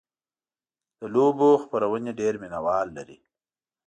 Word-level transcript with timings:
د 0.99 1.01
لوبو 1.13 1.49
خپرونې 1.63 2.11
ډېر 2.19 2.33
مینهوال 2.41 2.87
لري. 2.97 3.17